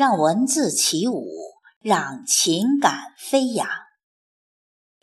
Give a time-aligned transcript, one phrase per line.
[0.00, 1.26] 让文字起舞，
[1.78, 3.68] 让情感飞扬。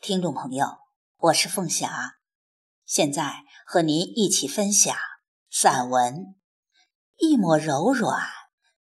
[0.02, 0.66] 听众朋友，
[1.18, 2.16] 我是凤霞，
[2.84, 4.96] 现在和您一起分享
[5.52, 6.16] 散文
[7.18, 8.20] 《一抹柔软》，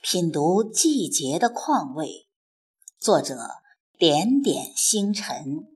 [0.00, 2.30] 品读季节的况味。
[2.98, 3.36] 作者：
[3.98, 5.75] 点点星辰。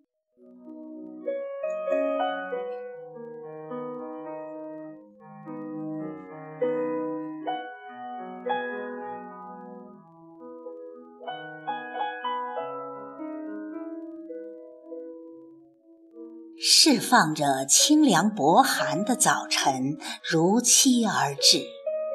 [16.93, 19.97] 释放着清凉薄寒的早晨
[20.29, 21.65] 如期而至，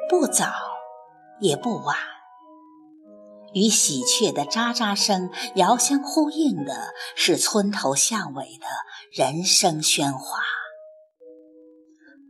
[0.06, 0.52] 不早
[1.40, 1.96] 也不晚。
[3.54, 8.66] 与喜鹊的喳喳声遥相呼应的是村头巷尾的
[9.10, 10.40] 人声喧哗。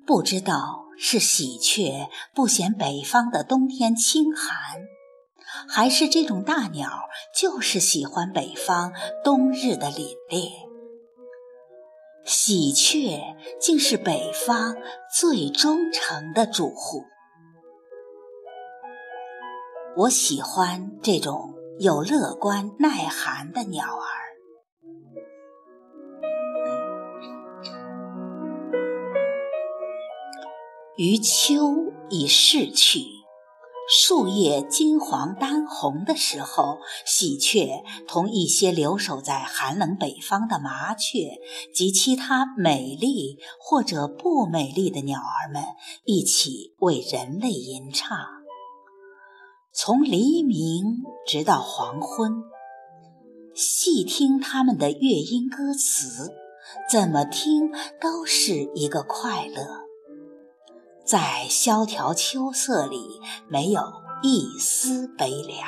[0.07, 4.83] 不知道是喜鹊不嫌北方的冬天清寒，
[5.69, 8.93] 还是这种大鸟就是喜欢北方
[9.25, 10.76] 冬日的凛冽。
[12.27, 14.75] 喜鹊竟是北方
[15.17, 17.05] 最忠诚的主户。
[19.97, 24.17] 我喜欢这种有乐观耐寒的鸟儿。
[30.97, 33.16] 余秋已逝去。
[33.89, 41.39] 树叶金黄丹红的时候，喜鹊同一些留守在寒冷北方的麻雀
[41.73, 45.63] 及其他美丽或者不美丽的鸟儿们
[46.05, 48.19] 一起为人类吟唱，
[49.73, 52.43] 从黎明直到黄昏。
[53.55, 56.35] 细听他们的乐音歌词，
[56.91, 57.71] 怎么听
[58.01, 59.86] 都是一个快乐。
[61.07, 63.81] 在萧条秋色里，没有
[64.23, 65.61] 一丝悲凉。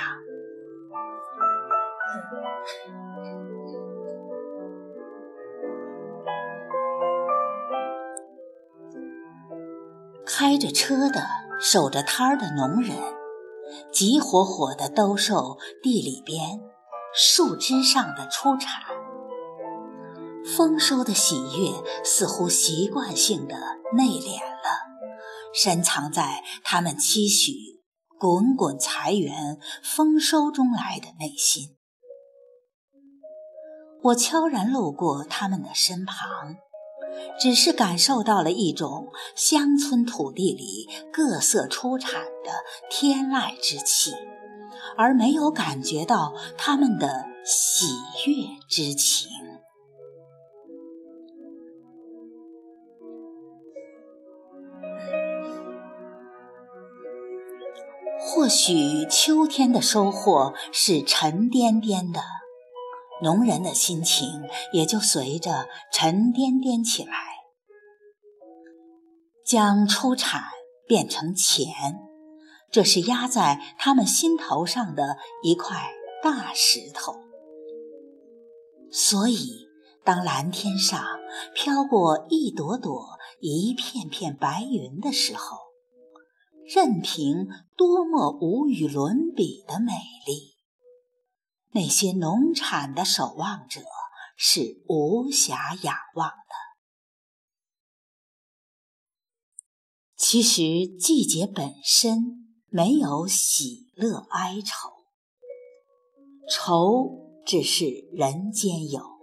[10.26, 11.22] 开着车的、
[11.60, 12.96] 守着摊儿的农人，
[13.92, 16.60] 急火火地兜售地里边、
[17.14, 18.82] 树枝上的出产。
[20.56, 21.70] 丰收的喜悦
[22.02, 23.54] 似乎习惯性的
[23.94, 24.87] 内敛了。
[25.54, 27.52] 深藏在他们期许
[28.18, 31.76] 滚滚财源丰收中来的内心。
[34.02, 36.56] 我悄然路过他们的身旁，
[37.40, 42.52] 只是感受到了一种乡村土地里各色出产的
[42.88, 44.12] 天籁之气，
[44.96, 47.86] 而没有感觉到他们的喜
[48.26, 49.28] 悦之情。
[58.48, 62.22] 或许秋天的收获是沉甸甸的，
[63.22, 64.26] 农人的心情
[64.72, 67.12] 也就随着沉甸甸起来。
[69.44, 70.44] 将出产
[70.86, 71.98] 变成钱，
[72.70, 75.92] 这是压在他们心头上的一块
[76.22, 77.16] 大石头。
[78.90, 79.68] 所以，
[80.02, 81.04] 当蓝天上
[81.54, 85.67] 飘过一朵朵、一片片白云的时候，
[86.68, 89.92] 任凭多么无与伦比的美
[90.26, 90.54] 丽，
[91.70, 93.80] 那些农产的守望者
[94.36, 96.54] 是无暇仰望的。
[100.14, 104.90] 其实季节本身没有喜乐哀愁，
[106.50, 109.17] 愁只是人间有。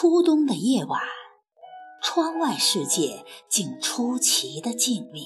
[0.00, 1.00] 初冬的夜晚，
[2.00, 5.24] 窗外世界竟出奇的静谧。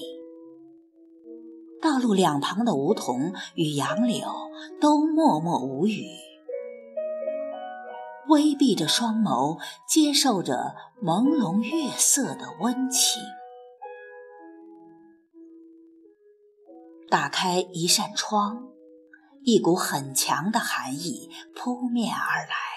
[1.79, 4.25] 道路两旁的梧桐与杨柳
[4.81, 6.07] 都默默无语，
[8.29, 10.73] 微闭着双眸，接受着
[11.03, 13.21] 朦胧月色的温情。
[17.11, 18.69] 打开一扇窗，
[19.43, 22.72] 一股很强的寒意扑面而来。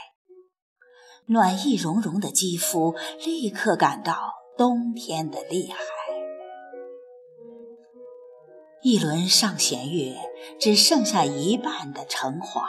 [1.28, 2.94] 暖意融融的肌肤
[3.24, 5.78] 立刻感到冬天的厉害。
[8.82, 10.14] 一轮上弦月
[10.60, 12.64] 只剩下一半的橙黄。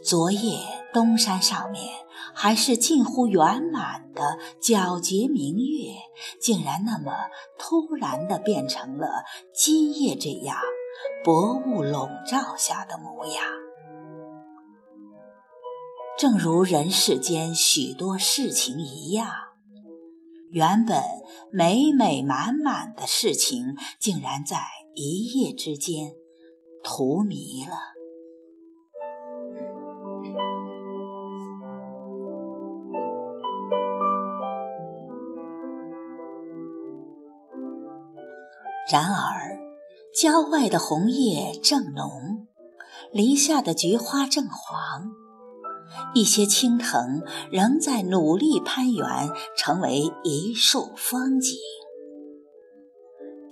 [0.00, 0.60] 昨夜
[0.92, 1.84] 东山上面
[2.32, 5.90] 还是近乎圆满的皎洁明月，
[6.40, 7.12] 竟然那么
[7.58, 10.56] 突然的变成了今夜这样
[11.24, 13.44] 薄雾笼罩下的模样。
[16.18, 19.30] 正如人世间许多事情一样，
[20.50, 21.00] 原本
[21.52, 24.56] 美美满满的事情，竟然在
[24.96, 26.10] 一夜之间
[26.82, 27.76] 荼蘼了。
[38.90, 39.56] 然而，
[40.12, 42.48] 郊外的红叶正浓，
[43.12, 45.27] 篱下的菊花正黄。
[46.14, 49.06] 一些青藤仍在努力攀援，
[49.56, 51.56] 成为一束风景。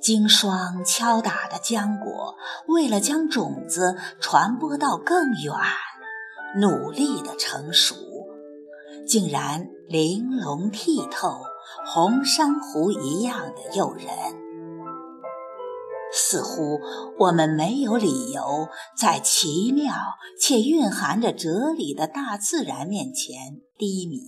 [0.00, 2.36] 经霜敲打的浆果，
[2.68, 5.52] 为了将种子传播到更远，
[6.60, 7.96] 努力的成熟，
[9.06, 11.40] 竟然玲珑剔透，
[11.84, 14.06] 红珊瑚一样的诱人。
[16.18, 16.80] 似乎
[17.18, 19.94] 我们没有理由在奇妙
[20.40, 24.18] 且蕴含着哲理的大自然面前低迷。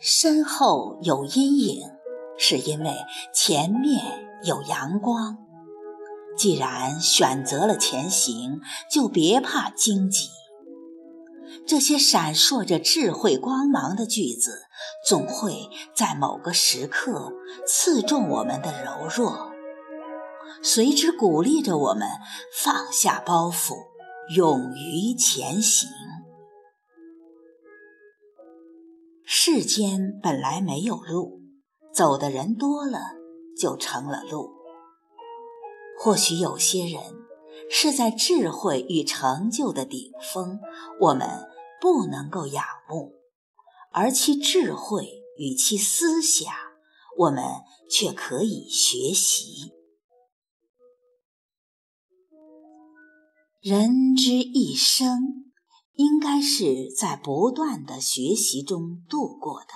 [0.00, 1.82] 身后有阴影，
[2.38, 2.96] 是因为
[3.34, 4.02] 前面
[4.44, 5.36] 有阳光。
[6.38, 8.60] 既然选择了前行，
[8.90, 10.37] 就别怕荆棘。
[11.68, 14.62] 这些闪烁着智慧光芒的句子，
[15.06, 17.30] 总会在某个时刻
[17.66, 19.52] 刺中我们的柔弱，
[20.62, 22.08] 随之鼓励着我们
[22.56, 23.74] 放下包袱，
[24.34, 25.90] 勇于前行。
[29.26, 31.42] 世间本来没有路，
[31.92, 32.98] 走的人多了，
[33.60, 34.54] 就成了路。
[36.00, 37.02] 或许有些人
[37.68, 40.58] 是在智慧与成就的顶峰，
[40.98, 41.28] 我们。
[41.80, 43.14] 不能够仰慕，
[43.92, 46.52] 而其智慧与其思想，
[47.16, 47.44] 我们
[47.90, 49.72] 却可以学习。
[53.60, 55.52] 人之一生，
[55.92, 59.74] 应该是在不断的学习中度过的。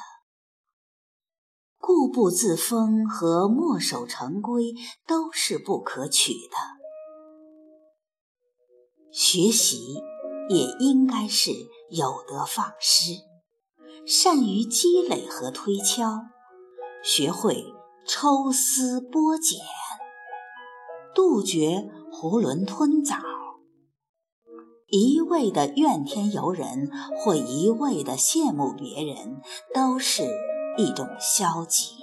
[1.78, 4.72] 固步自封和墨守成规
[5.04, 6.56] 都是不可取的。
[9.10, 9.96] 学习
[10.48, 11.50] 也应该是。
[11.94, 13.20] 有德放矢，
[14.06, 16.22] 善于积累和推敲，
[17.02, 17.66] 学会
[18.06, 19.60] 抽丝剥茧，
[21.14, 23.16] 杜绝囫囵吞枣。
[24.86, 29.42] 一味的怨天尤人或一味的羡慕别人，
[29.74, 30.22] 都是
[30.78, 31.96] 一种消极。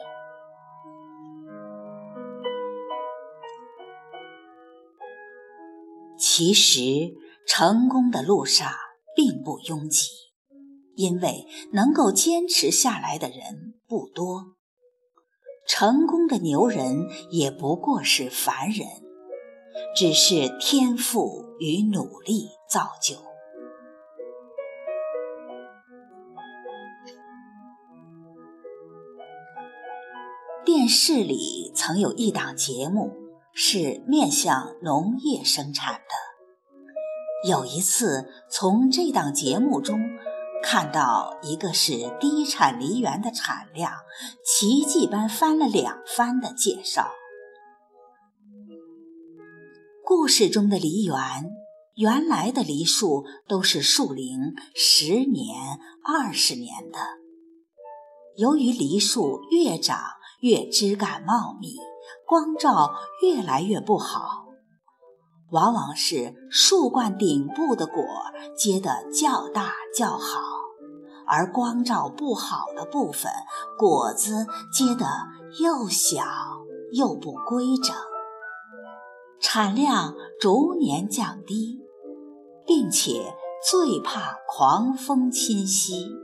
[6.19, 7.15] 其实，
[7.50, 8.72] 成功的路上。
[9.16, 10.07] 并不拥挤，
[10.96, 14.56] 因为能够坚持下来的人不多。
[15.68, 18.88] 成功的牛人也不过是凡人，
[19.94, 23.18] 只是天赋与努力造就。
[30.63, 33.12] 电视里曾有一档节目
[33.54, 36.29] 是面向农业生产的。
[37.47, 39.97] 有一次，从这档节目中
[40.62, 43.94] 看到一个是低产梨园的产量
[44.44, 47.09] 奇迹般翻了两番的介绍。
[50.04, 51.16] 故事中的梨园，
[51.95, 56.99] 原来的梨树都是树龄十年、二十年的，
[58.35, 59.97] 由于梨树越长
[60.42, 61.78] 越枝干茂密，
[62.28, 64.48] 光照越来越不好。
[65.51, 68.03] 往往是树冠顶部的果
[68.56, 70.39] 结得较大较好，
[71.25, 73.31] 而光照不好的部分
[73.77, 75.06] 果子结得
[75.59, 76.23] 又小
[76.91, 77.95] 又不规整，
[79.39, 81.79] 产量逐年降低，
[82.68, 83.33] 并且
[83.71, 86.15] 最怕狂风侵袭。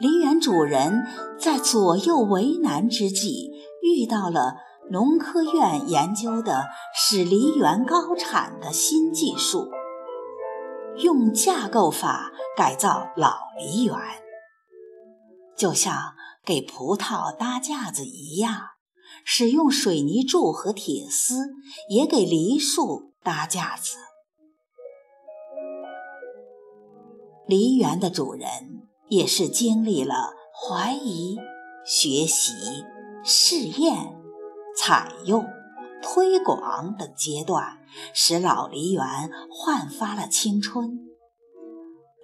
[0.00, 1.06] 梨园主人
[1.38, 3.52] 在左右为难之际，
[3.82, 4.56] 遇到了。
[4.90, 9.70] 农科院研究的使梨园高产的新技术，
[10.98, 13.96] 用架构法改造老梨园，
[15.56, 18.60] 就像给葡萄搭架子一样，
[19.24, 21.52] 使用水泥柱和铁丝
[21.88, 23.96] 也给梨树搭架子。
[27.46, 31.38] 梨园的主人也是经历了怀疑、
[31.84, 32.52] 学习、
[33.24, 34.21] 试验。
[34.76, 35.46] 采用、
[36.02, 37.78] 推广等阶段，
[38.14, 40.98] 使老梨园焕发了青春，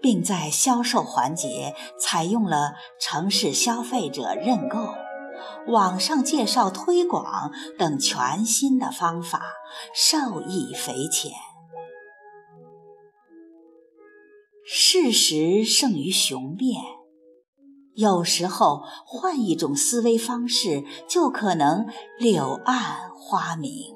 [0.01, 4.95] 并在销售环节采用了城市消费者认购、
[5.73, 9.43] 网上介绍推广等全新的方法，
[9.95, 11.33] 受益匪浅。
[14.71, 16.83] 事实胜于雄辩，
[17.99, 21.85] 有时候换一种思维方式，就可能
[22.21, 23.93] 柳暗花明。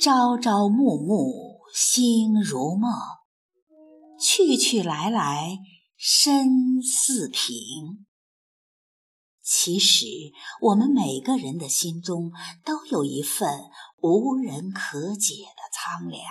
[0.00, 2.90] 朝朝暮暮，心如梦；
[4.18, 5.58] 去去来来，
[5.98, 8.06] 身似萍。
[9.44, 10.06] 其实，
[10.60, 12.32] 我们每个人的心中
[12.64, 13.48] 都有一份
[14.00, 16.22] 无人可解的苍凉。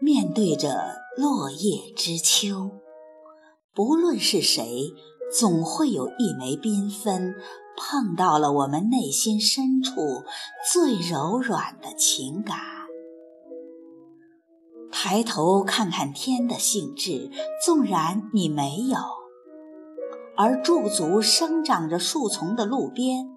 [0.00, 2.70] 面对着落叶知秋，
[3.72, 4.94] 不论是谁。
[5.28, 7.34] 总会有一枚缤纷
[7.76, 10.22] 碰到了我们内心深处
[10.72, 12.75] 最柔软的情感。
[15.08, 17.30] 抬头看看天的兴致，
[17.64, 18.98] 纵然你没有；
[20.36, 23.28] 而驻足生长着树丛的路边，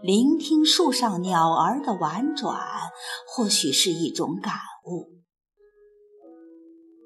[0.00, 2.58] 聆听树上鸟儿的婉转，
[3.28, 4.54] 或许是一种感
[4.86, 5.10] 悟。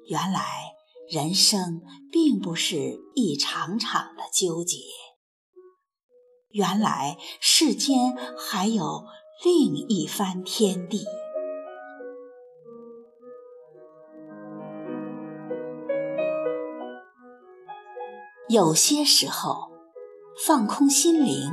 [0.05, 0.41] 原来。
[1.09, 4.77] 人生并不是一场场的纠结，
[6.49, 9.05] 原来世间还有
[9.41, 11.05] 另一番天地。
[18.49, 19.69] 有些时候，
[20.45, 21.51] 放空心灵，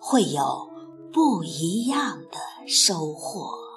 [0.00, 0.70] 会有
[1.12, 3.67] 不一样的收获。